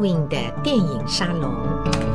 [0.00, 2.09] Edwin 的电影沙龙。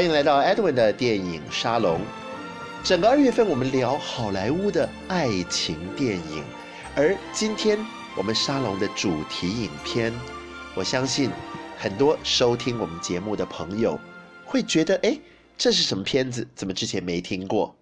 [0.00, 2.00] 欢迎来到 Edwin 的电影沙龙。
[2.82, 6.42] 整个二月份，我们聊好莱坞的爱情电影，
[6.96, 7.78] 而今天
[8.16, 10.10] 我们沙龙的主题影片，
[10.74, 11.30] 我相信
[11.76, 14.00] 很多收听我们节目的朋友
[14.46, 15.20] 会觉得，哎，
[15.58, 16.48] 这是什么片子？
[16.54, 17.76] 怎么之前没听过？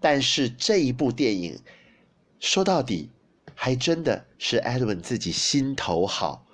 [0.00, 1.56] 但是这一部电影，
[2.40, 3.12] 说到底，
[3.54, 6.44] 还真的是 Edwin 自己心头好。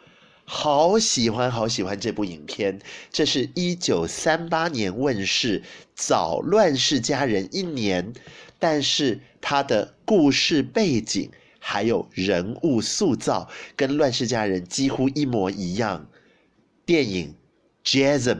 [0.48, 2.78] 好喜欢，好喜欢这部影片。
[3.10, 5.62] 这是一九三八年问世，
[5.94, 8.12] 早《乱世佳人》一年，
[8.60, 16.06] 但是它的故事背景还有人物塑造跟《乱世佳人》几乎一模一样。
[16.84, 17.34] 电影
[18.18, 18.38] 《Jezebel》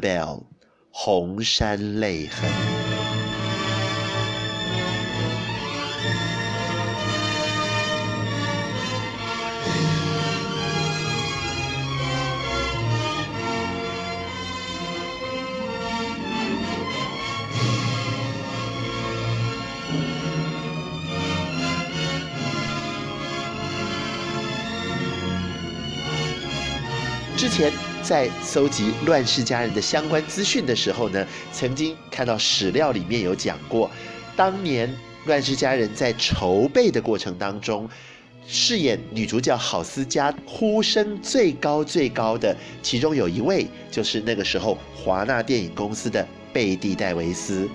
[0.90, 2.75] 红衫泪痕。
[27.56, 33.90] 前在搜集《乱世佳人》的相关资讯的时候呢，曾经看到史料里面有讲过，
[34.36, 34.86] 当年
[35.24, 37.88] 《乱世佳人》在筹备的过程当中，
[38.46, 47.66] 饰演女主角郝思嘉呼声最高最高的，其中有一位就是那个时候华纳电影公司的贝蒂·戴维斯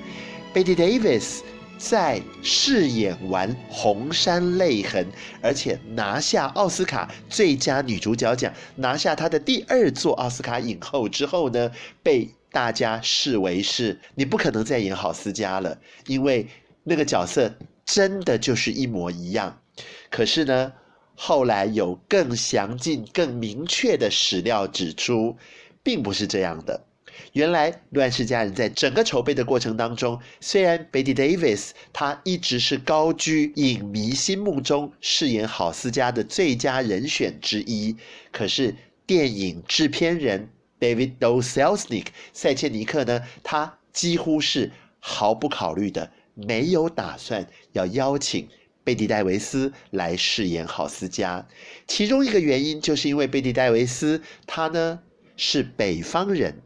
[0.54, 1.40] ，Bette Davis。
[1.82, 5.04] 在饰演完《红山泪痕》，
[5.42, 11.72] 而且拿下奥斯卡最佳女主角奖，拿下她的第二座奥斯卡影后之后呢，
[12.04, 16.48] 被大家视为是你不可能再演郝思嘉了，因为
[16.84, 17.52] 那个角色
[17.84, 19.60] 真的就是一模一样。
[20.12, 20.72] 可是呢，
[21.16, 25.36] 后来有更详尽、更明确的史料指出，
[25.82, 26.86] 并不是这样的。
[27.34, 37.96] 原来《乱世佳人》在整个筹备的过程当中，虽然 Bette Davis 她一直是高居影迷心目中饰演郝思嘉的最佳人选之一，
[38.32, 40.50] 可是电影制片人
[40.80, 48.48] David d o Selznick 塞切尼克呢，他几乎是毫不考虑的，没有打算要邀请
[48.84, 51.48] 贝蒂·戴维斯来饰演郝思嘉。
[51.88, 55.00] 其中一个原因就是因为贝蒂·戴维斯他呢
[55.36, 56.62] 是北方人。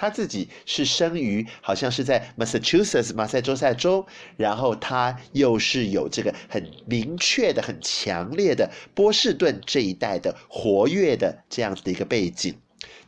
[0.00, 4.06] 他自己是生于好像是在 Massachusetts 马赛州塞州，
[4.38, 12.54] 然后他又是有这个很明确的、很强烈的波士顿这一带的活跃的这样子的一个背景，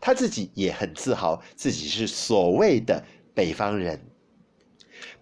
[0.03, 3.98] 他自己也很自豪自己是所谓的北方人，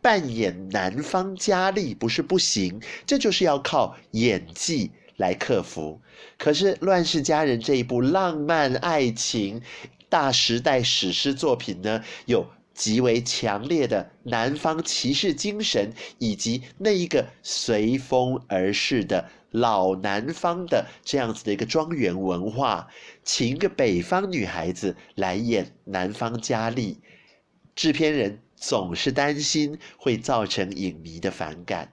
[0.03, 6.01] 扮演南方佳丽不是不行，这就是要靠演技来克服。
[6.37, 9.63] 可是《乱世佳人》这一部浪漫爱情。
[10.11, 12.45] 大时代史诗作品呢，有
[12.75, 22.89] 极为强烈的南方骑士精神，以及那一个随风而逝的老南方的这样子的一个庄园文化，
[23.23, 26.99] 请一个北方女孩子来演南方佳丽，
[27.77, 31.93] 制片人总是担心会造成影迷的反感，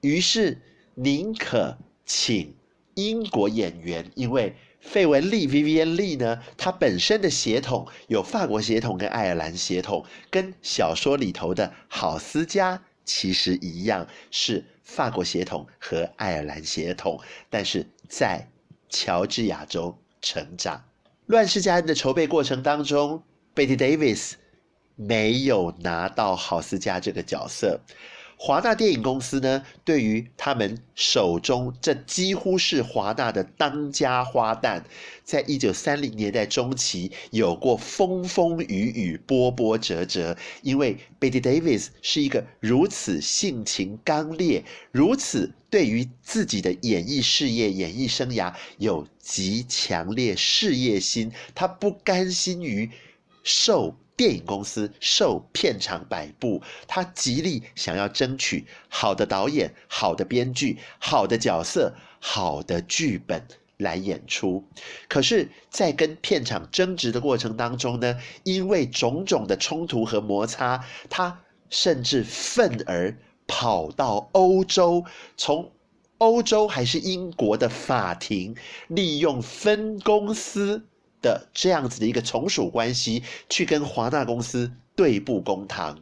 [0.00, 0.62] 于是
[0.94, 1.76] 宁可
[2.06, 2.54] 请
[2.94, 4.56] 英国演员，因为。
[4.80, 18.48] 费雯丽 Vivien Leigh 呢，她本身的血统有法国血统跟爱尔兰血统，跟小说里头的郝思嘉其实一样，是法国血统和爱尔兰血统，但是在
[18.88, 20.76] 乔治亚州成长。
[21.26, 23.22] 《乱世佳人》的筹备过程当中
[23.54, 24.32] ，Betty Davis
[24.96, 27.80] 没有拿到郝思嘉这个角色。
[28.42, 34.82] 华纳电影公司呢，对于他们手中这几乎是华纳的当家花旦，
[35.22, 40.34] 在一九三零年代中期有过风风雨雨、波波折折。
[40.62, 52.90] 因为 Betty Davis 是一个如此性情刚烈、如此对于自己的演艺事业、演艺生涯有极强烈事业心，他不甘心于
[53.42, 53.94] 受。
[54.20, 63.42] 电影公司受片场摆布，他极力想要争取好的导演、好的编剧、好的角色、好的剧本
[63.78, 64.62] 来演出。
[65.08, 71.40] 可是，在跟片场争执的过程当中呢，因为种种的冲突和摩擦，他
[71.70, 73.16] 甚至愤而
[73.46, 75.02] 跑到欧洲，
[75.38, 75.72] 从
[76.18, 78.54] 欧洲还是英国的法庭，
[78.88, 80.84] 利用分公司
[81.20, 86.00] 的这样子的一个从属关系，去跟华纳公司对簿公堂。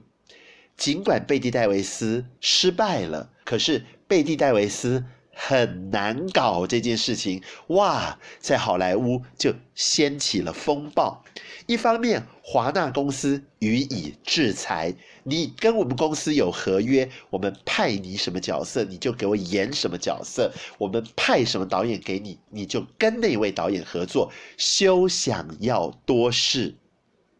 [0.77, 5.05] 尽管贝蒂·戴维斯失败了，可是贝蒂·戴维斯
[5.41, 7.41] 很难搞这件事情。
[7.69, 11.23] 哇，在好莱坞就掀起了风暴。
[11.67, 14.93] 一方面，华纳公司予以制裁，
[15.23, 26.75] 你跟我们公司有合约，我们派你什么角色，你就给我演什么角色；我们派什么导演给你，你就跟那位导演合作，休想要多事。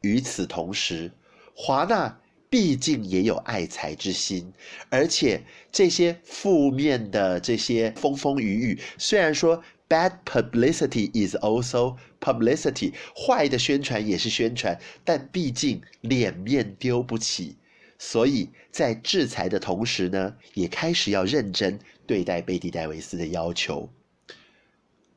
[0.03, 1.11] 与此同时，
[1.53, 2.17] 华纳。
[2.51, 4.53] 毕竟也有爱财之心，
[4.89, 17.57] 而且这些负面的这些风风雨雨，虽然说 bad publicity is also publicity，坏的宣传也是宣传，但毕竟脸面丢不起，
[17.99, 23.91] 所以在制裁的同时呢，也开始要认真对待贝蒂·戴维斯的要求。《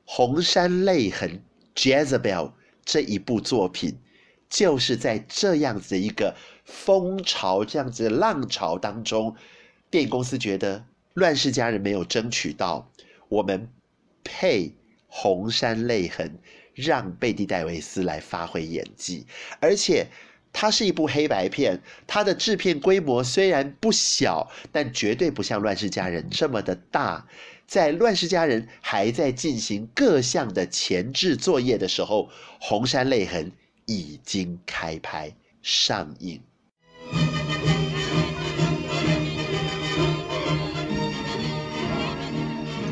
[0.03, 1.41] 红山泪痕》
[2.05, 2.51] （Jezebel）
[2.83, 3.97] 这一部作品，
[4.49, 6.35] 就是在这样子的一个。
[6.71, 9.35] 风潮这样子的浪潮当中，
[9.89, 10.79] 电影公司觉得
[11.13, 12.89] 《乱世佳人》没有争取到，
[13.27, 13.69] 我们
[14.23, 14.67] 配
[15.07, 16.29] 《红山泪痕》，
[16.73, 19.27] 让贝蒂·戴维斯来发挥演技。
[19.59, 20.07] 而且
[20.53, 27.27] 它是一部黑白片，它的制片规模虽然不小，但绝对不像《乱世佳人》这么的大。
[27.67, 32.27] 在《乱世佳人》还在进行各项的前置作业的时候，
[32.59, 33.45] 《红山泪痕》
[33.85, 36.41] 已经开拍上映。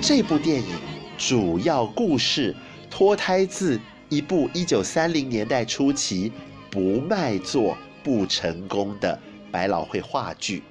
[0.09, 0.75] 这部电影
[1.19, 2.55] 主要故事
[2.89, 3.79] 脱胎自
[4.09, 6.31] 一部一九三零年代初期
[6.71, 9.19] 不卖座、不成功的
[9.51, 10.63] 百老汇话剧。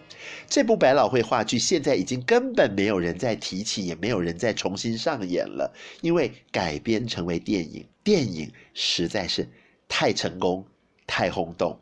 [0.49, 9.49] 这部百老汇话剧现在已经根本没有人再提起，也没有人再重新上演了，因为改编成为电影，电影实在是
[9.87, 10.67] 太成功、
[11.07, 11.79] 太轰动。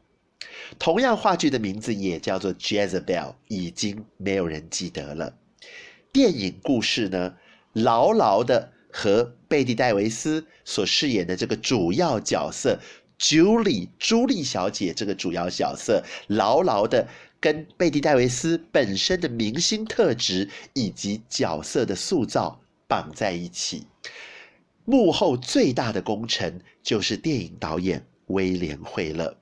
[0.79, 3.07] 同样，话剧的名字也叫做《Jezebel》，
[3.49, 5.35] 已经没有人记得了。
[6.13, 7.35] 电影故事呢，
[7.77, 12.81] 牢牢的和贝蒂·戴维斯所饰演的这个主要角色
[13.19, 17.07] Julie 朱莉小姐这个主要角色，牢牢的
[17.39, 23.87] 跟贝蒂·戴维斯本身的明星特质以及角色的塑造绑在一起。
[24.87, 29.37] 幕后最大的功臣就是电影导演威廉·惠勒。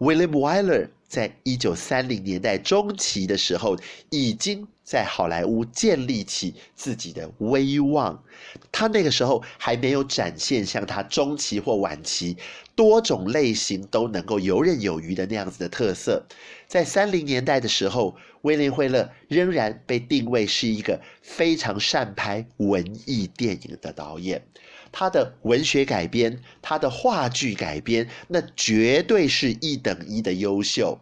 [0.00, 3.76] William Wyler 在一九三零年代中期的时候，
[4.08, 8.24] 已经在好莱坞建立起自己的威望。
[8.72, 12.34] 他那个时候还没有展现像他中期或晚期
[12.74, 16.24] 多种类型都能够游刃有余的那样子的特色。
[16.66, 24.42] 在三零年代的时候，威廉·惠勒仍然被定位是一个非常善拍文艺电影的导演。
[24.92, 30.98] 他的文学改编，他的话剧改编，那绝对是一等一的优秀。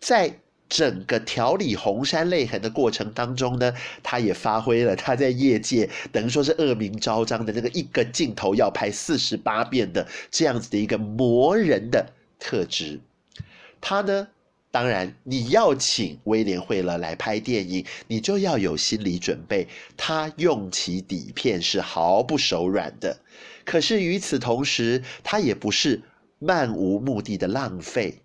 [0.00, 0.38] 在
[0.68, 3.72] 整个调理《红山泪痕》的过程当中呢，
[4.02, 13.00] 他也发挥了他在业界等于说是恶名昭彰的那个一个镜头要拍四十八遍的这样子的一个磨人的特质。
[13.80, 14.28] 他呢，
[14.70, 19.66] 当然，你要请威廉·惠勒来拍电影，你就要有心理准备。
[19.96, 23.18] 他用起底片是毫不手软的。
[23.64, 26.02] 可是与此同时，他也不是
[26.38, 28.20] 漫无目的的浪费。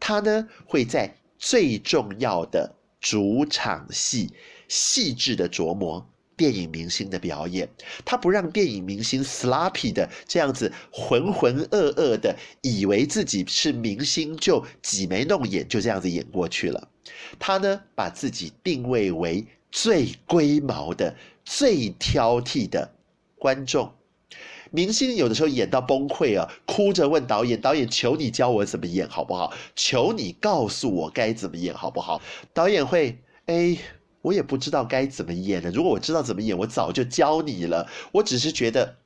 [0.00, 4.32] 他呢，会在最重要的主场戏
[4.68, 6.10] 细致的琢磨。
[6.36, 7.66] 电影明星的表演，
[8.04, 16.88] 他不让电影明星 sloppy 的这样子浑浑噩噩的，以为自己是明星就挤眉弄眼就这样子演过去了。
[17.38, 22.92] 他呢，把自己定位为最龟毛的、最挑剔的
[23.38, 23.92] 观众。
[24.70, 29.54] 明星有的时候演到崩溃啊，哭着问导演：“导演，求你教我怎么演好不好？
[29.74, 32.20] 求你告诉我该怎么演好不好？”
[32.52, 33.78] 导演会哎。
[34.26, 35.70] 我也不知道该怎么演了。
[35.70, 37.88] 如果我知道怎么演，我早就教你了。
[38.10, 38.96] 我只是觉得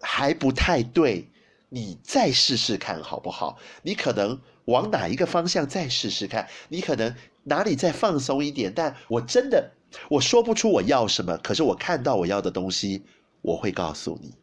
[0.00, 1.30] 还不太对，
[1.68, 3.56] 你再试试看好不好？
[3.82, 6.48] 你可能往哪一个方向再试试看？
[6.68, 7.14] 你可能
[7.44, 8.72] 哪里再放松一点？
[8.74, 9.70] 但我真的
[10.08, 13.04] 我说不出我要什么，可是我看到我要的东西，
[13.42, 14.34] 我会告诉你，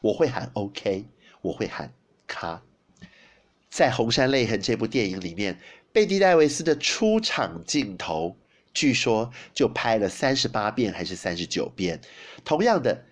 [0.00, 1.04] 我会喊 OK，
[1.40, 1.92] 我会喊
[2.28, 2.62] 咔。
[3.68, 5.58] 在《红山泪痕》这部电影里面，
[5.92, 8.36] 贝蒂·戴维斯的出场镜头。
[8.74, 12.00] 据说就拍了三十八遍还是三十九遍。
[12.44, 13.04] 同样的，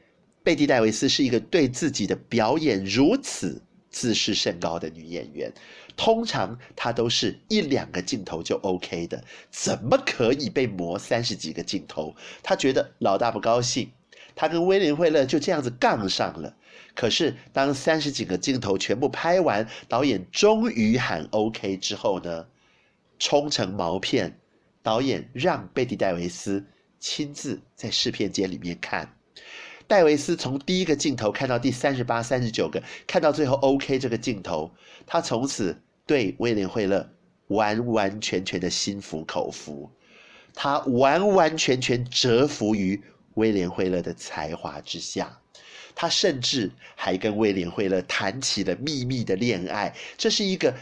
[0.42, 5.52] 贝蒂·戴维斯是一个对自己的表演如此自视甚高的女演员，
[5.96, 12.14] 通常她都是一两个镜头就 OK 的，怎么可以被磨三十几个镜头？
[12.42, 13.90] 她觉得老大不高兴，
[14.34, 16.56] 她跟威廉·惠勒就这样子杠上了。
[16.94, 22.46] 可是当三十几个镜头全部拍完，导演终于喊 OK 之后呢，
[23.18, 24.39] 冲成毛片，
[24.82, 26.64] 导演让贝蒂·戴维斯
[26.98, 29.16] 亲自在试片间里面看。
[29.86, 34.70] 戴维斯从第一个镜头看到第三十八、三十九个，看到最后 OK 这个镜头，
[35.04, 37.10] 他从此对威廉·惠勒
[37.48, 39.90] 完完全全的心服口服，
[40.54, 43.02] 他完完全全折服于
[43.34, 45.40] 威廉·惠勒的才华之下，
[45.94, 50.72] 他甚至还跟威廉·惠勒谈起了秘密的恋爱，这是一个。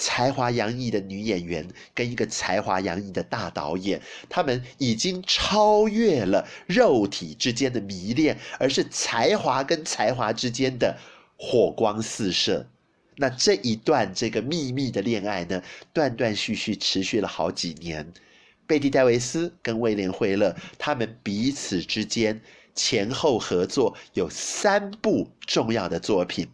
[0.00, 10.96] 才华洋溢的女演员跟一个才华洋溢的大导演，他们已经超越了肉体之间的迷恋，而是才华跟才华之间的
[11.36, 12.66] 火光四射。
[13.16, 18.10] 那这一段这个秘密的恋爱呢，断断续续持续了好几年。
[18.66, 22.40] 贝蒂·戴维斯跟威廉·惠勒他们彼此之间
[22.74, 26.48] 前后合作有三部重要的作品。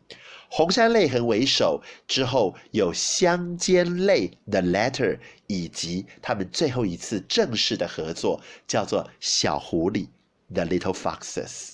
[0.49, 10.09] 红山泪痕为首，之后有香煎泪 The Letter，以及他们最后一次正式的合作，叫做小狐狸
[10.53, 11.73] The Little Foxes。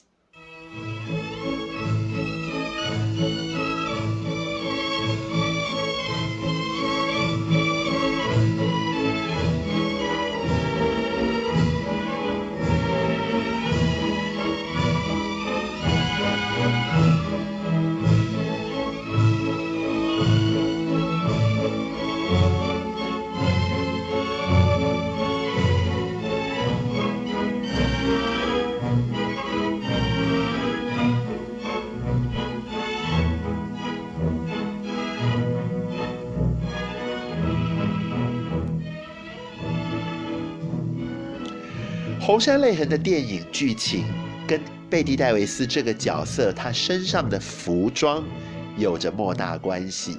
[42.25, 44.05] 红山泪痕的电影剧情
[44.47, 48.25] 跟贝蒂·戴维斯这个角色他身上的服装
[48.79, 50.17] 有着莫大关系。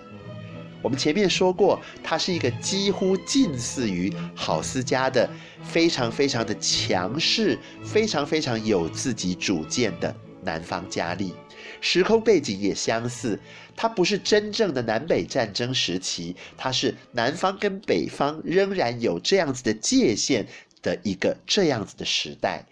[0.81, 5.29] 我们前面说过，他是一个几乎近似于郝思嘉的
[5.63, 11.33] 非常非常的强势、非常非常有自己主见的南方佳丽。
[11.79, 13.39] 时空背景也相似，
[13.77, 20.45] 他不是真正的南北战争时期，他是南方跟北方仍然有这样子的界限。
[20.83, 22.67] 的一个这样子的时代，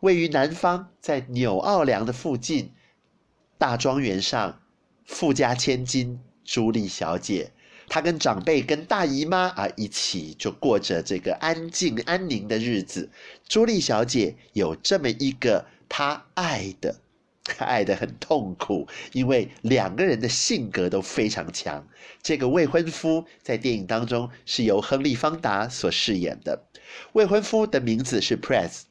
[0.00, 2.72] 位于南方，在纽奥良的附近
[3.58, 4.60] 大庄园上，
[5.04, 7.52] 富家千金朱莉小姐，
[7.86, 13.10] 她跟长辈、跟大姨妈啊一起就过着这个安静安宁的日子。
[13.46, 17.00] 朱莉小姐有这么一个她爱的，
[17.58, 21.86] 爱得很痛苦，因为两个人的性格都非常强。
[22.22, 26.64] 这个未婚夫在电影当中是由亨利·方达所饰演的。
[27.12, 28.82] 未婚夫的名字是 Press。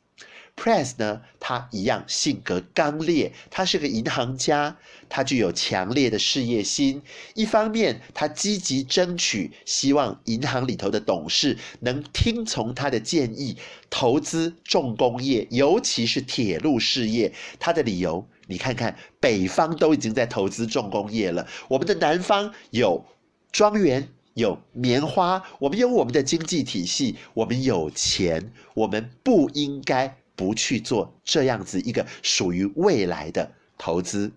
[0.56, 4.76] Press 呢，他一样性格刚烈，他是个银行家，
[5.08, 7.02] 他具有强烈的事业心。
[7.34, 13.56] 一方面，他积极争取，希望银行里头的董事能听从他的建议，
[13.90, 17.32] 投资重工业，尤其是铁路事业。
[17.58, 23.06] 他的理由，你看看，北方都已经在投资重工业了，我们的南方有
[23.54, 24.10] 庄园。
[24.36, 34.32] 有棉花，我们有我们的经济体系，我们有钱，我们不应该不去做这样子一个属于未来的投资。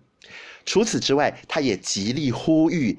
[0.65, 2.97] 除此之外，他也极力呼吁。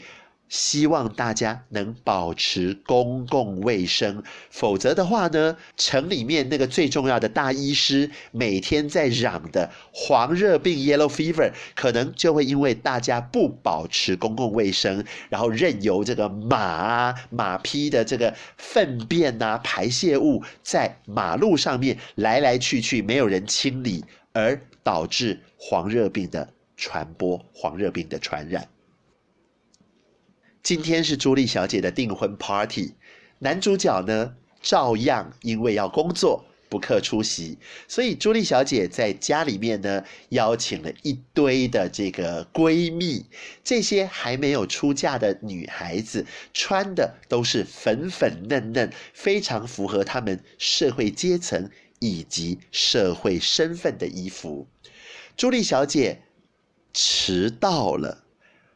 [0.55, 28.69] 希望大家能保持公共卫生，否则的话呢，城里面那个最重要的大医师每天在嚷的黄热病 （Yellow Fever） 可能就会因为大家不保持公共卫生，然后任由这个马啊、马匹的这个粪便啊、排泄物在马路上面来来去去，没有人清理，而导致黄热病的传播、黄热病的传染。
[30.65, 32.95] 今天是朱莉小姐的订婚 party，
[33.41, 43.27] 男主角呢照样因为要工作不克出席，所以朱莉小姐在家里面呢邀请了一堆的这个闺蜜，
[43.63, 51.69] 这些还没有出嫁的女孩子穿的都是粉粉嫩嫩，非常符合她们社会阶层
[51.99, 54.67] 以及社会身份的衣服。
[55.37, 56.23] 朱莉小姐
[56.95, 58.24] 迟到了。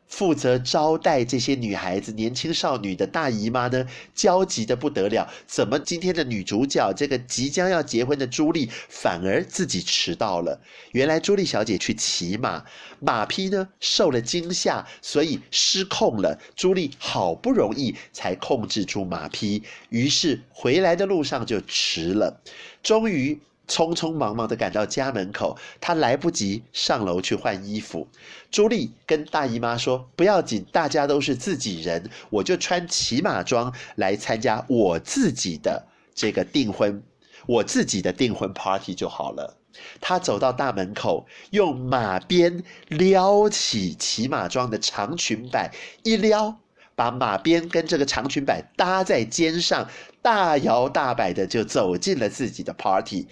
[0.09, 5.31] 负责招待这些女孩子、年轻少女的大姨妈呢，焦急的不得了。
[5.47, 10.61] 怎么今天的女主角这个即将要结婚的朱莉，反而自己迟到了？
[10.93, 12.65] 原来朱莉小姐去骑马，
[12.99, 16.41] 马匹呢受了惊吓，所以失控了。
[16.57, 22.41] 朱莉好不容易才控制住马匹，于是回来的路上就迟了。
[22.83, 23.39] 终于。
[23.69, 28.09] 匆匆忙忙地赶到家门口，他来不及上楼去换衣服。
[28.51, 37.03] 朱莉跟大姨妈说：“不要紧，大家都是自己人，我就穿骑马装来参加我自己的这个订婚，
[37.47, 39.55] 我自己的订婚 party 就好了。”
[40.01, 45.71] 他走到大门口，用马鞭撩起骑马装的长裙摆，
[46.03, 46.57] 一撩，
[46.99, 49.89] 把马鞭跟这个长裙摆搭在肩上，
[50.21, 53.29] 大摇大摆的就走进了自己的 party。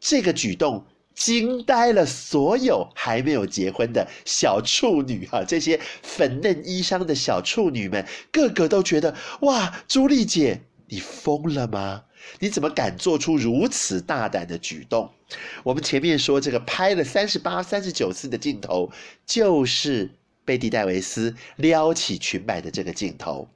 [0.00, 12.04] 这个举动惊呆了所有还没有结婚的小处女哈，这些粉嫩衣裳的小处女们，个个都觉得哇，朱莉姐，你疯了吗？
[12.38, 15.10] 你怎么敢做出如此大胆的举动？
[15.62, 18.90] 我们前面说这个拍了三十八、三十九次的镜头，
[19.26, 20.10] 就是
[20.50, 23.48] 贝蒂·戴维斯撩起裙摆的这个镜头，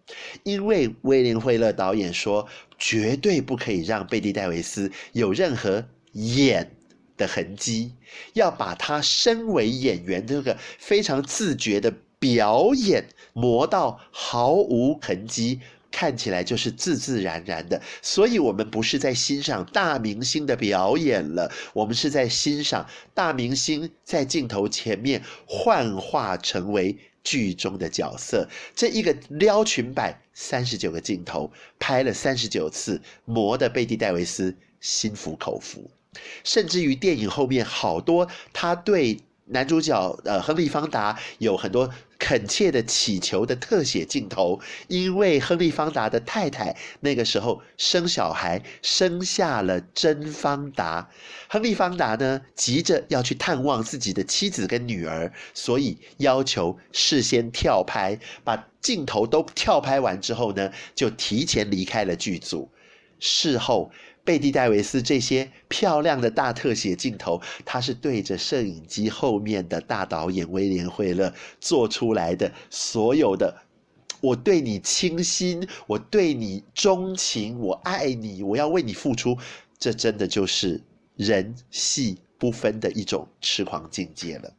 [0.44, 2.46] 因为威廉·惠勒导演说，
[2.78, 5.84] 绝对不可以让贝蒂·戴维斯有任何。
[6.12, 6.70] 演
[7.16, 7.92] 的痕迹，
[8.34, 15.58] 要把他身为演员这个非常自觉的表演磨到毫无痕迹，
[15.96, 17.80] 看起来就是自自然然的。
[18.02, 22.84] 所以，我们不是在欣赏大明星的表演了，我们是在欣赏
[23.14, 28.48] 大明星在镜头前面幻化成为剧中的角色。
[28.74, 35.88] 这一个撩裙摆三十九个镜头，拍了三十九次，磨得贝蒂·戴维斯心服口服。
[36.42, 44.58] 甚至于电影后面好多，他对男主角呃亨利·方达有很多恳切的祈求的特写镜头，
[44.88, 51.10] 因为亨利·方达的太太那个时候生小孩，生下了甄方达。
[51.48, 62.70] 亨利·方达呢急着要去探望自己的妻子跟女儿，所以要求事先跳拍，把镜头都跳拍完之后呢，就提前离开了剧组。
[63.20, 63.90] 事后。
[64.24, 72.50] 贝蒂·戴维斯这些漂亮的大特写镜头，他是对着摄影机后面的大导演威廉·惠勒做出来的。
[72.70, 73.54] 所有的，
[74.22, 79.36] 我对你倾心，我对你钟情，我爱你，我要为你付出，
[79.78, 80.80] 这真的就是
[81.16, 84.54] 人戏不分的一种痴狂境界了。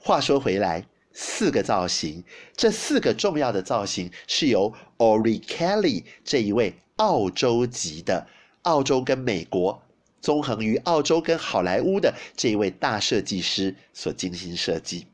[0.00, 2.24] 话说回来，四个造型，
[2.56, 8.26] 这四个重要的造型是由 Ori Kelly 这一位澳洲籍的。
[8.64, 9.82] 澳洲跟美国，
[10.20, 15.06] 纵横于澳洲跟好莱坞的这一位大设计师所精心设计。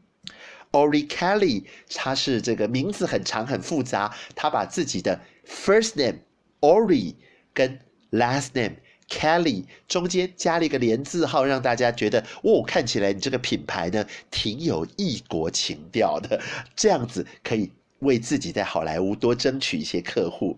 [0.72, 6.20] Ori Kelly，他是这个名字很长很复杂，他把自己的 first name
[6.60, 7.14] Ori
[7.52, 7.80] 跟
[8.12, 8.76] last name
[9.08, 16.40] Kelly 中间加了一个连字号，让大家觉得哦，看起来你这个品牌呢挺有异国情调的，
[16.76, 20.56] 这样子可以为自己在好莱坞多争取一些客户。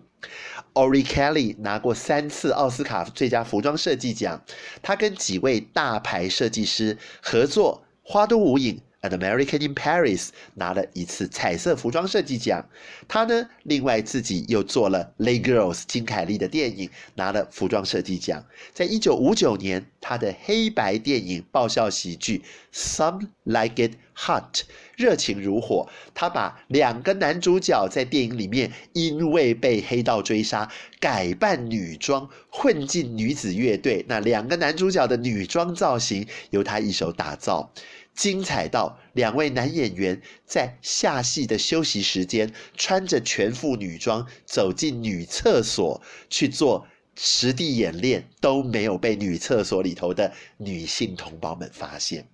[0.73, 4.43] Ori Kelly 拿过三次奥斯卡最佳服装设计奖，
[4.81, 12.65] 他跟几位大牌设计师合作，《花都无影》An American in Paris 拿了一次彩色服装设计奖。
[13.05, 18.45] 他呢，另外自己又做了《Les Girls》金凯利的电影，拿了服装设计奖。
[18.73, 22.41] 在一九五九年，他的黑白电影爆笑喜剧
[22.73, 24.53] 《Some Like It Hot》。
[24.95, 34.05] 热情如火，他把两个男主角在电影里面因为被黑道追杀，改扮女装混进女子乐队。
[34.07, 37.73] 那两个男主角的女装造型由他一手打造，
[38.15, 52.27] 精彩到两位男演员在下戏的休息时间，穿着全副女装走进女厕所去做实地演练，都没有被女厕所里头的女性同胞们发现。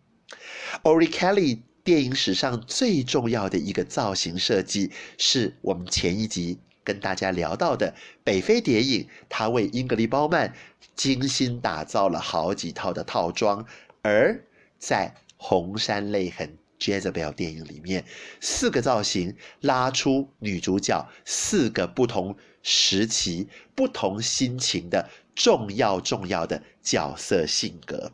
[0.84, 1.60] Ori Kelly。
[1.82, 9.08] 电影史上最重要的一个造型设计，是我们前一集跟大家聊到的北非谍影。
[9.28, 10.54] 他为英格丽·褒曼
[10.96, 13.66] 精心打造了好几套的套装，
[14.04, 14.44] 而
[14.78, 16.58] 在《红山泪痕》
[17.02, 18.04] （Jezebel） 电影里面，
[18.42, 28.12] 四个造型拉出女主角四个不同时期、不同心情的重要重要的角色性格。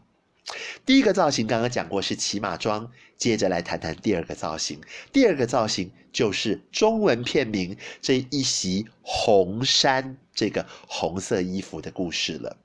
[0.85, 4.79] 第一个造型刚刚讲过是骑马装，接着来谈谈第二个造型。
[5.11, 12.57] 第二个造型就是中文片名这一袭红衫，这个红色衣服的故事了。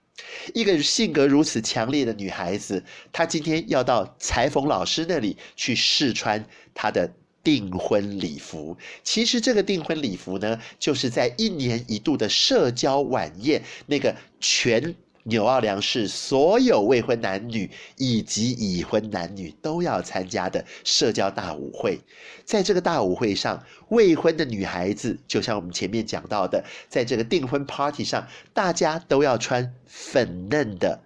[0.54, 8.76] 一个性格如此强烈的女孩子，她今天要到裁缝老师那里去试穿她的订婚礼服。
[9.02, 22.00] 其实这个订婚礼服呢，就是在一年一度的社交晚宴，那个全纽奥良市所有未婚男女以及已婚男女都要参加的社交大舞会。
[22.44, 31.02] 在这个大舞会上，未婚的女孩子，就像我们前面讲到的，在这个订婚 party 上，大家都要穿粉嫩的、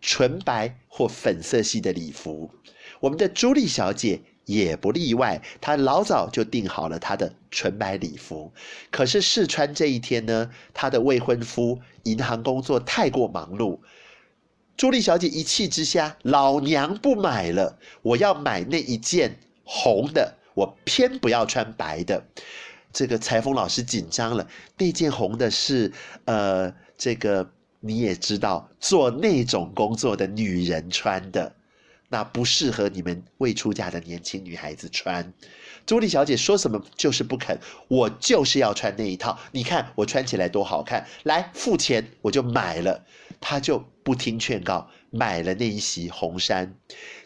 [0.00, 2.50] 纯白或粉色系的礼服。
[3.00, 8.52] 我们的朱莉小姐也不例外，她老早就订好了她的纯白礼服。
[8.90, 13.80] 可是试穿这一天呢，她的未婚夫银行工作太过忙碌，
[14.76, 22.24] 朱莉小姐一气之下，老娘不买了，我要买那一件红的，我偏不要穿白的。
[22.92, 25.92] 这个裁缝老师紧张了，那件红的是
[26.24, 31.55] 呃，这个你也知道，做那种工作的女人穿的。
[32.08, 35.32] 那不适合你们未出嫁的年轻女孩子穿。
[35.84, 39.38] 朱莉小姐说什么就是不肯，我就是要穿那一套。
[39.52, 43.04] 你看我穿起来多好看，来付钱我就买了。
[43.40, 46.74] 她就不听劝告，买了那一袭红衫。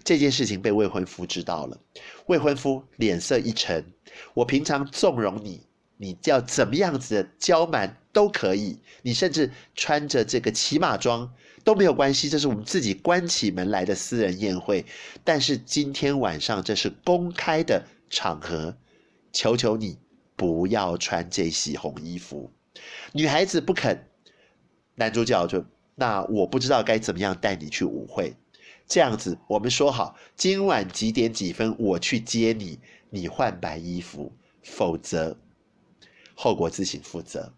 [0.02, 1.78] 这件事情被未婚夫知道了，
[2.26, 3.84] 未婚夫脸色一沉。
[4.34, 5.62] 我平常纵容你，
[6.00, 11.30] 你要怎么样子的娇蛮都可以，你甚至穿着这个骑马装。
[11.62, 14.86] 都没有关系，这是我们自己关起门来的私人宴会。
[15.22, 18.74] 但是今天晚上这是公开的场合，
[19.30, 19.98] 求求你
[20.36, 22.50] 不要穿这袭红衣服。
[23.12, 24.06] 女孩子不肯，
[24.94, 25.62] 男主角就
[25.96, 28.34] 那我不知道该怎么样带你去舞会。
[28.88, 32.78] 这样子，我们说好，今晚几点几分我去接你，
[33.10, 34.32] 你换白衣服，
[34.62, 35.36] 否则
[36.42, 37.52] 后果自行负责。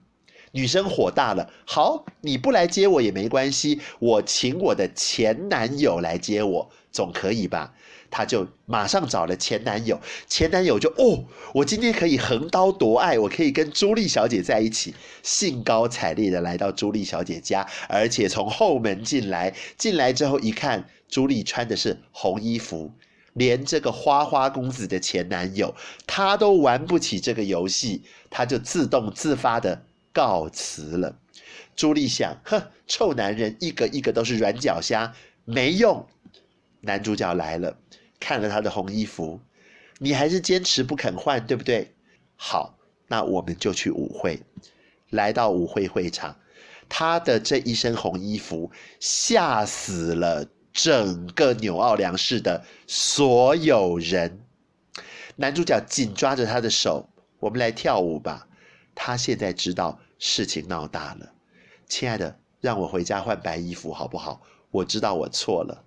[0.51, 7.73] 女生火大了，好，你不来接我也没关系，我请我的前男友来接我，总可以吧？
[8.11, 22.91] 她就马上找了前男友，前男友就哦，我今天可以横刀夺爱，我可以跟朱莉小姐在一起，兴高采烈的来到朱莉小姐家，而且从后门进来，进来之后一看，朱莉穿的是红衣服，
[23.35, 25.75] 连这个花花公子的前男友，
[26.07, 29.85] 他都玩不起这个游戏，他就自动自发的。
[30.15, 31.17] 告辞了，
[31.75, 35.15] 朱莉想，哼，臭男人一个一个都是软脚虾，
[35.47, 36.07] 没用。
[36.83, 37.79] 男主角来了，
[38.21, 39.41] 看了他的红衣服，
[39.97, 41.95] 你还是坚持不肯换，对不对？
[42.37, 44.43] 好，那我们就去舞会。
[45.09, 46.37] 来到舞会会场，
[46.91, 54.41] 他的这一身红衣服吓死了整个纽奥良市的所有人。
[55.37, 57.09] 男主角紧抓着他的手，
[57.41, 58.47] 我们来跳舞吧。
[58.95, 61.33] 他现在知道事情闹大了，
[61.89, 64.43] 亲爱的，让我回家换白衣服好不好？
[64.71, 65.85] 我知道我错了。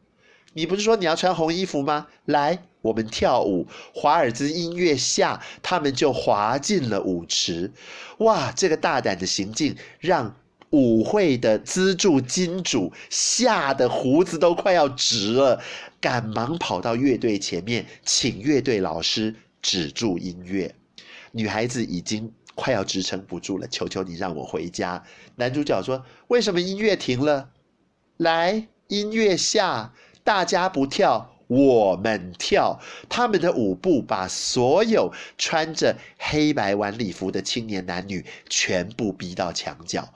[0.54, 2.08] 你不是说你要穿红衣服吗？
[2.26, 3.68] 来，我们跳舞。
[3.94, 7.72] 华尔兹音乐下，他们就滑进了舞池。
[8.20, 10.36] 哇，这个大胆的行径让
[10.76, 15.62] 舞会的资助金主吓得胡子都快要直了，
[16.02, 20.76] 赶忙跑到乐队前面，请乐队老师止住音乐。
[21.32, 22.32] 女孩子已经。
[22.58, 25.04] 快要支撑不住了，求求你让我回家。
[25.36, 27.50] 男主角说：“为什么音乐停了？
[28.16, 29.92] 来，音乐下，
[30.24, 32.80] 大家不跳，我们跳。”
[33.12, 40.08] 他们的舞步把所有穿着黑白晚礼服的青年男女全部逼到墙角，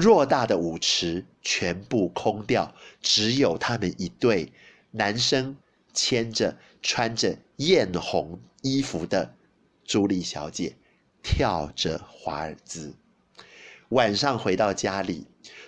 [0.00, 4.52] 偌大的舞池全部空掉，只有他们一对
[4.90, 5.56] 男生
[5.92, 9.34] 牵着穿着艳红衣服的
[9.84, 10.74] 朱莉小姐。
[11.22, 12.94] 跳着华尔兹，
[13.90, 15.26] 晚上回到家里，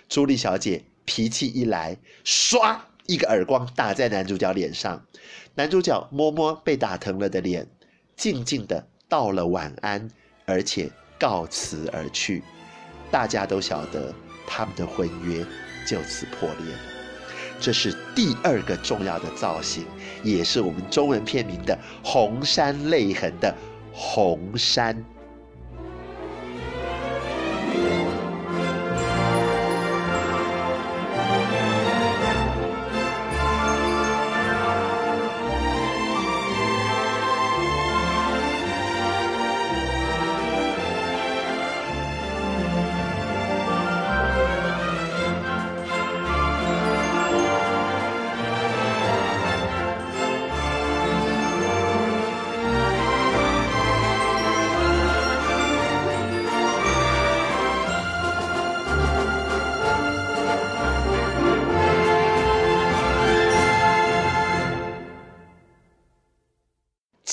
[0.09, 5.05] 朱莉小姐脾气一来，唰一个耳光打在男主角脸上。
[5.53, 7.67] 男主角摸摸被打疼了的脸，
[8.15, 10.09] 静静的道了晚安，
[10.47, 12.41] 而且告辞而去。
[13.11, 14.11] 大家都晓得
[14.45, 15.45] 他们的婚约
[15.87, 16.79] 就此破裂了。
[17.59, 19.85] 这是第二个重要的造型，
[20.23, 21.73] 也是我们中文片名的
[22.07, 23.55] 《红山泪痕》的
[23.93, 25.03] 红山。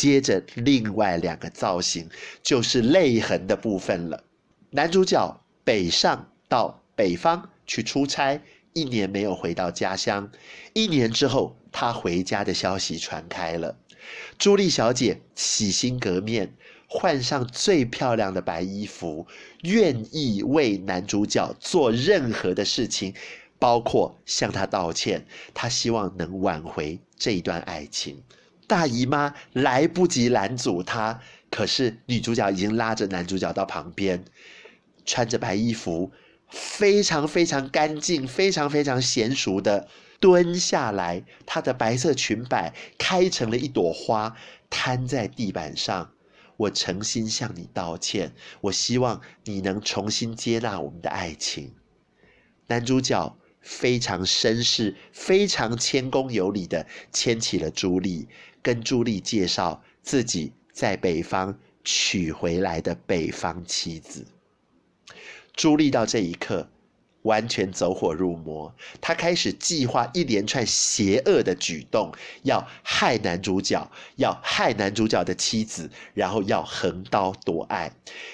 [0.01, 2.09] 接着另外两个造型
[2.43, 4.25] 就是泪痕的部分了。
[4.71, 8.41] 男主角北上到北方去出差，
[8.73, 10.33] 一年没有回到家乡。
[10.73, 13.77] 一年之后，他回家的消息传开了。
[14.39, 16.55] 朱莉小姐洗心革面，
[16.89, 19.27] 换上最漂亮的白衣服，
[19.65, 23.13] 愿意为男主角做任何的事情，
[23.59, 25.27] 包括向他道歉。
[25.53, 28.23] 她希望能挽回这一段爱情。
[28.71, 34.25] 大姨妈来不及拦阻她，可是女主角已经拉着男主角到旁边，
[35.05, 36.13] 穿着白衣服，
[36.49, 39.89] 非常非常干净，非常非常娴熟的
[40.21, 44.37] 蹲下来，她的白色裙摆开成了一朵花，
[44.71, 46.13] 摊在地板上。
[46.57, 51.75] 我诚心向你道歉，我希望你能重新接纳我们的爱情。
[52.69, 58.29] 男主角非常绅士，非常谦恭有礼的牵起了朱莉。
[58.63, 64.27] 跟朱莉介绍自己在北方娶回来的北方妻子。
[65.55, 66.69] 朱莉到这一刻
[67.23, 72.13] 完全走火入魔，她开始计划一连串邪恶的举动，
[72.45, 77.93] 要害男主角，要害男主角的妻子，然后要横刀夺爱。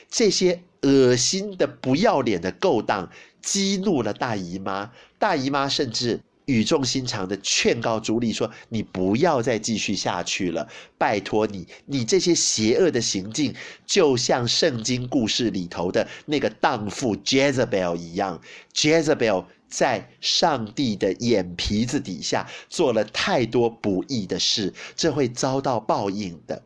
[0.09, 3.11] 这些恶心的、不要脸的勾当
[3.43, 6.21] 激怒了大姨妈，大姨妈甚至。
[6.47, 13.55] 语重心长的劝告朱莉说：“你不要再继续下去了，拜托你，你这些邪恶的行径，
[13.85, 18.41] 就像圣经故事里头的那个荡妇 Jezebel 一样。
[18.73, 26.63] Jezebel 在上帝的眼皮子底下做了太多不义的事，这会遭到报应的。”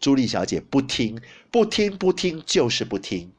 [0.00, 1.20] 朱莉小姐不听，
[1.50, 3.30] 不听，不听，就是不听，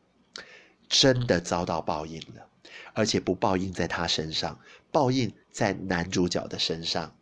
[0.88, 2.48] 真的遭到报应了，
[2.94, 4.60] 而且不报应在她身上。
[4.92, 7.16] 报应在男主角的身上。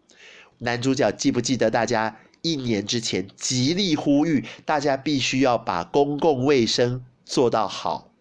[0.57, 8.11] 男主角记不记得大家一年之前极力呼吁大家必须要把公共卫生做到好，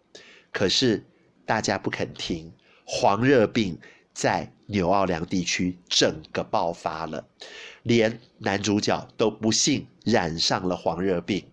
[0.52, 1.04] 可是
[1.46, 2.52] 大家不肯听。
[2.84, 3.78] 黄热病
[4.12, 7.24] 在纽奥良地区整个爆发了，
[7.84, 11.44] 连男主角都不幸染上了黄热病。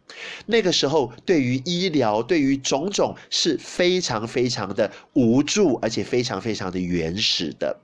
[0.47, 7.79] 那个时候，对于医疗，对于种种是非常非常的无助，而且非常非常的原始的。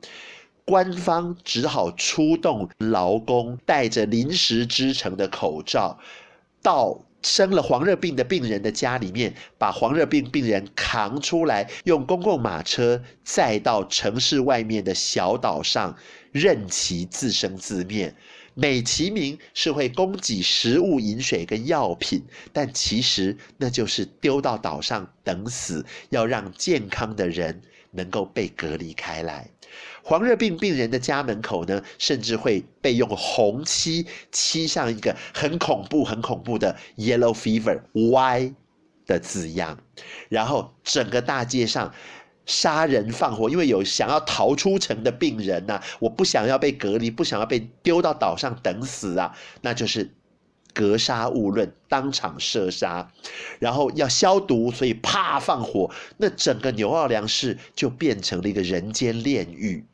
[0.66, 6.00] 官方只好出动劳工，戴着临时织成的口罩，
[6.62, 15.98] 到生了黄热病的病人的家里面，把黄热病病人扛出来，用公共马车载到城市外面的小岛上，
[16.32, 18.14] 任其自生自灭。
[18.56, 29.50] 美其名是会供给食物、饮水跟药品，但其实那就是丢到岛上等死，要让健康的人能够被隔离开来。
[30.04, 38.54] 黄热病病人的家门口呢，甚至会被用红漆漆上一个很恐怖、很恐怖的 “yellow fever”（Y）
[39.06, 39.80] 的字样，
[40.30, 41.94] 然后整个大街上。
[42.46, 50.12] 杀人放火，因为有想要逃出城的病人呐、我不想要被隔离，不想要被丢到岛上等死啊，那就是
[50.74, 53.12] 格杀勿论，当场射杀，
[53.60, 59.86] 然后要消毒，所以啪放火，那整个牛奥良市就变成了一个人间炼狱。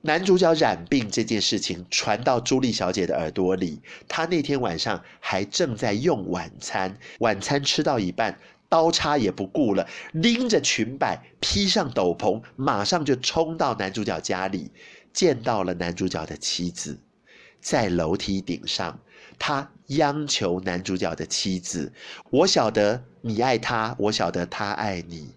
[0.00, 8.38] 男主角染病这件事情传到朱莉小姐的耳朵里，她那天晚上还正在用晚餐，晚餐吃到一半。
[8.66, 14.68] 刀叉也不顾了，拎着裙摆，披上斗篷，马上就冲到男主角家里，
[15.12, 16.98] 见到了男主角的妻子，
[17.60, 18.98] 在楼梯顶上，
[19.38, 21.92] 他央求男主角的妻子
[22.30, 25.34] ：“我晓得你爱他，我晓得他爱你，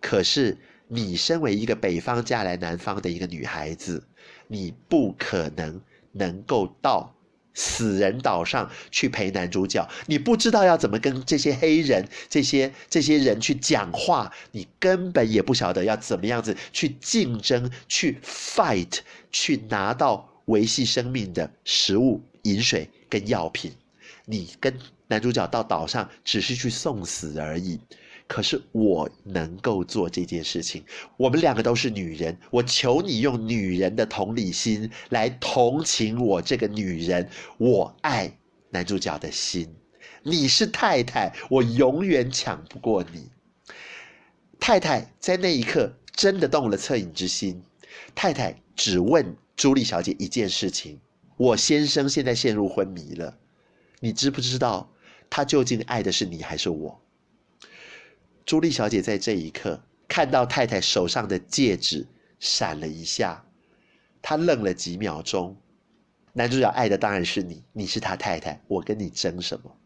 [0.00, 0.56] 可是
[0.88, 4.04] 你身为一个北方嫁来南方的一个女孩子，
[4.46, 5.80] 你不可能
[6.12, 7.14] 能够到。”
[7.54, 19.00] 死人岛上去陪男主角，你不知道要怎么跟这些黑人、这些这些人去讲话，你根本也不晓得要怎么样子去竞争、去 fight、
[19.32, 23.72] 去拿到维系生命的食物、饮水跟药品。
[24.24, 27.80] 你跟男主角到岛上只是去送死而已。
[28.26, 30.84] 可是我能够做这件事情，
[31.16, 38.30] 我们两个都是女人，我求你用女人的同理心来同情我这个女人，我爱
[38.68, 39.74] 男主角的心。
[40.22, 43.30] 你是太太，我永远抢不过你。
[44.60, 47.62] 太太在那一刻真的动了恻隐之心，
[48.14, 51.00] 太太只问朱莉小姐一件事情：
[51.38, 53.38] 我先生现在陷入昏迷了，
[54.00, 54.92] 你知不知道
[55.30, 57.00] 他究竟爱的是你还是我？
[58.44, 62.06] 朱莉小姐在这一刻看到太太手上的戒指
[62.40, 63.44] 闪了一下，
[64.20, 65.56] 她愣了几秒钟，
[66.32, 69.76] 男主角爱的当然是你，你是他太太，我跟你争什么？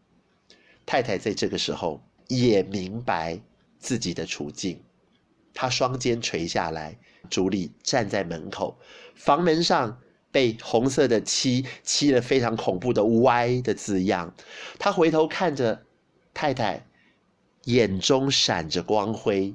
[0.87, 3.39] 太太在这个时候也明白
[3.77, 4.81] 自己的处境，
[5.53, 6.97] 她双肩垂下来，
[7.29, 8.79] 朱莉站在门口，
[9.13, 9.99] 房门上
[10.33, 14.33] 被红色的漆漆了非常恐怖的 Y 的字样，
[14.79, 15.83] 他回头看着
[16.33, 16.87] 太太，
[17.65, 19.53] 眼中闪着光辉，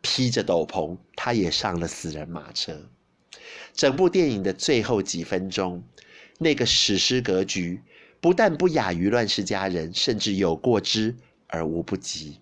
[0.00, 2.88] 披着斗篷，他也上了死人马车。
[3.74, 5.84] 整部电影的最后几分钟，
[6.38, 7.82] 那个史诗格局
[8.18, 11.14] 不但不亚于《乱世佳人》，甚至有过之
[11.48, 12.40] 而无不及。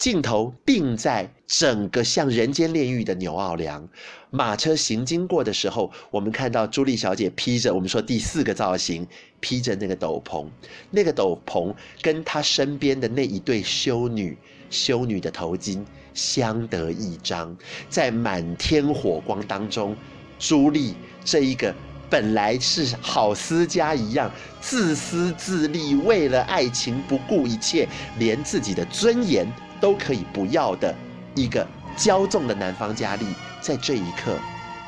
[0.00, 3.86] 镜头定在整个像人间炼狱的纽奥良，
[4.30, 9.06] 马车行经过的时候，我们看到朱莉小姐披着我们说第四个造型，
[9.40, 10.46] 披着那个斗篷，
[10.90, 14.38] 那个斗篷跟她身边的那一对修女，
[14.70, 15.84] 修女的头巾
[16.14, 17.54] 相得益彰，
[17.90, 19.94] 在满天火光当中。
[20.38, 21.74] 朱莉这一个
[22.08, 24.32] 本来是好思家一样
[24.62, 27.86] 自私自利，为了爱情不顾一切，
[28.18, 29.46] 连自己的尊严
[29.80, 30.94] 都可以不要的
[31.34, 31.66] 一个
[31.96, 33.26] 骄纵的南方佳丽，
[33.60, 34.36] 在这一刻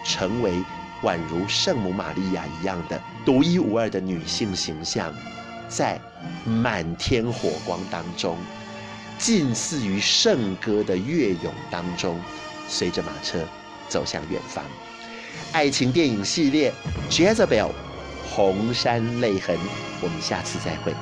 [0.05, 0.52] 成为
[1.02, 5.12] 宛如圣母玛利亚一样的独一无二的女性形象，
[5.68, 6.00] 在
[6.44, 8.37] 满天火光当中，
[9.18, 12.20] 近似于圣歌的乐咏当中，
[12.68, 13.38] 随着马车
[13.88, 14.64] 走向远方。
[15.52, 16.72] 爱情电影系列
[17.12, 17.68] 《Jezebel》
[18.31, 19.57] 红山泪痕，
[20.00, 20.94] 我们下次再会。